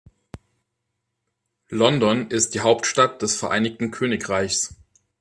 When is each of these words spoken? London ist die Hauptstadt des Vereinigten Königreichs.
London 1.69 2.31
ist 2.31 2.55
die 2.55 2.61
Hauptstadt 2.61 3.21
des 3.21 3.35
Vereinigten 3.37 3.91
Königreichs. 3.91 4.73